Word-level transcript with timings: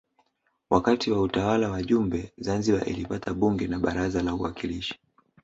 Wakati 0.69 1.11
wa 1.11 1.21
utawala 1.21 1.69
wa 1.71 1.83
Jumbe 1.83 2.33
Zanzibar 2.37 2.89
ilipata 2.89 3.33
Bunge 3.33 3.67
na 3.67 3.79
Baraza 3.79 4.23
la 4.23 4.33
Uwakilishi 4.35 4.99